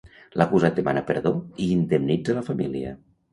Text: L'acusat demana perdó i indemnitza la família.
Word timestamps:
L'acusat 0.41 0.79
demana 0.79 1.03
perdó 1.09 1.33
i 1.67 1.67
indemnitza 1.75 2.37
la 2.39 2.45
família. 2.49 2.97